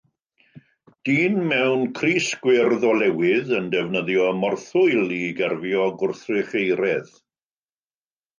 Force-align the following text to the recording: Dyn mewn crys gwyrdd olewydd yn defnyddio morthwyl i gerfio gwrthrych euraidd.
Dyn 1.09 1.35
mewn 1.51 1.83
crys 1.99 2.29
gwyrdd 2.45 2.85
olewydd 2.93 3.51
yn 3.59 3.67
defnyddio 3.75 4.31
morthwyl 4.39 5.15
i 5.19 5.21
gerfio 5.43 5.87
gwrthrych 6.01 6.59
euraidd. 6.65 7.15